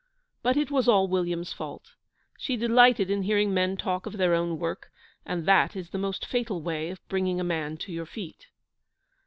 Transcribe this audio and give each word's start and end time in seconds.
But 0.41 0.57
it 0.57 0.71
was 0.71 0.87
all 0.87 1.07
William's 1.07 1.53
fault. 1.53 1.91
She 2.39 2.57
delighted 2.57 3.11
in 3.11 3.21
hearing 3.21 3.53
men 3.53 3.77
talk 3.77 4.07
of 4.07 4.17
their 4.17 4.33
own 4.33 4.57
work, 4.57 4.89
and 5.27 5.45
that 5.45 5.75
is 5.75 5.91
the 5.91 5.99
most 5.99 6.25
fatal 6.25 6.59
way 6.59 6.89
of 6.89 7.07
bringing 7.07 7.39
a 7.39 7.43
man 7.43 7.77
to 7.77 7.91
your 7.91 8.07
feet. 8.07 8.47